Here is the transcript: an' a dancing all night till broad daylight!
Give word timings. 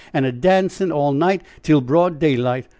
an' 0.13 0.25
a 0.25 0.31
dancing 0.31 0.91
all 0.91 1.11
night 1.11 1.43
till 1.61 1.79
broad 1.79 2.17
daylight! 2.17 2.67